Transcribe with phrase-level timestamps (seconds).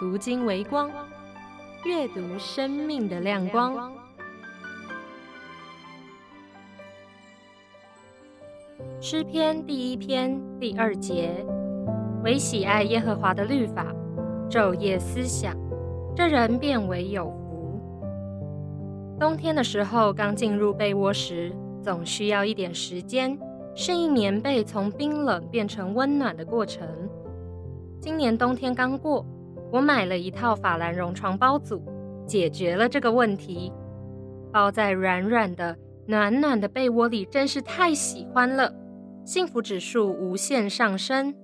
[0.00, 0.90] 读经为光，
[1.84, 3.92] 阅读生命的亮光。
[8.98, 11.44] 诗篇第一篇第二节：
[12.24, 13.94] 唯喜爱耶和华的律法，
[14.48, 15.54] 昼夜思想，
[16.16, 17.78] 这人便为有福。
[19.18, 23.38] 冬天的时候，刚进入被窝时，总需要一点时间
[23.74, 26.88] 适应棉被从冰冷变成温暖的过程。
[28.00, 29.26] 今年冬天刚过，
[29.72, 31.82] 我买了一套法兰绒床包组，
[32.26, 33.72] 解决了这个问题。
[34.52, 38.72] 包在软软的、暖暖的被窝里，真是太喜欢了。
[39.24, 41.34] 幸福指数无限上升。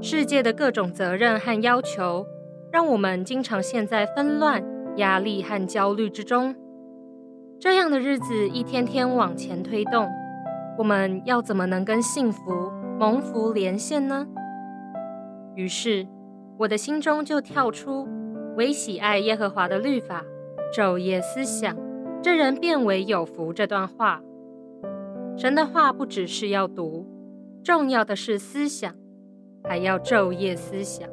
[0.00, 2.24] 世界的各种责任和要求，
[2.72, 4.64] 让我们经常陷在纷乱、
[4.96, 6.56] 压力和焦虑之中。
[7.58, 10.08] 这样的日子一天天往前推动，
[10.78, 14.26] 我们要怎么能跟幸福、蒙福连线呢？
[15.54, 16.06] 于是，
[16.60, 18.06] 我的心中就跳出
[18.58, 20.22] “唯喜爱耶和华的律法，
[20.76, 21.74] 昼夜思想，
[22.22, 24.20] 这人便为有福”这段话。
[25.38, 27.06] 神的话不只是要读，
[27.64, 28.94] 重要的是思想，
[29.64, 31.08] 还要昼夜思想。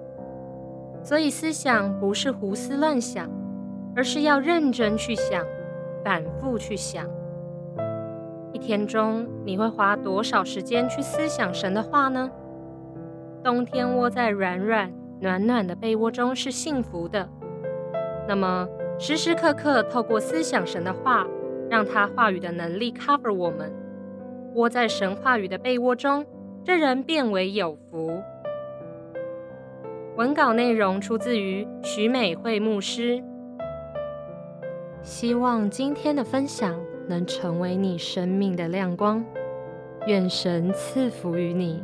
[1.01, 3.29] 所以思想不是胡思乱想，
[3.95, 5.45] 而是要认真去想，
[6.03, 7.07] 反复去想。
[8.51, 12.29] 一天中你会花多少时间去思想神的话呢？
[13.41, 17.27] 冬天窝在软软暖暖的被窝中是幸福的，
[18.27, 18.67] 那么
[18.99, 21.25] 时时刻刻透过思想神的话，
[21.69, 23.71] 让他话语的能力 cover 我们。
[24.53, 26.25] 窝在神话语的被窝中，
[26.63, 28.21] 这人便为有福。
[30.15, 33.23] 文稿内容出自于许美惠牧师。
[35.03, 39.23] 希望今天的分享能成为你生命的亮光。
[40.07, 41.83] 愿神赐福于你。